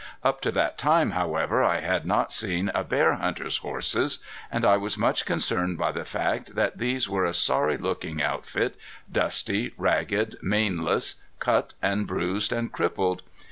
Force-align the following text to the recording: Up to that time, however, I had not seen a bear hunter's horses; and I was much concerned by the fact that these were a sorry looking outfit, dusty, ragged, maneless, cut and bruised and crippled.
Up 0.23 0.41
to 0.41 0.51
that 0.53 0.79
time, 0.79 1.11
however, 1.11 1.63
I 1.63 1.79
had 1.81 2.07
not 2.07 2.33
seen 2.33 2.71
a 2.73 2.83
bear 2.83 3.13
hunter's 3.13 3.57
horses; 3.59 4.17
and 4.51 4.65
I 4.65 4.75
was 4.75 4.97
much 4.97 5.27
concerned 5.27 5.77
by 5.77 5.91
the 5.91 6.03
fact 6.05 6.55
that 6.55 6.79
these 6.79 7.07
were 7.07 7.23
a 7.25 7.33
sorry 7.33 7.77
looking 7.77 8.19
outfit, 8.19 8.75
dusty, 9.11 9.75
ragged, 9.77 10.37
maneless, 10.41 11.21
cut 11.37 11.75
and 11.83 12.07
bruised 12.07 12.51
and 12.51 12.71
crippled. 12.71 13.21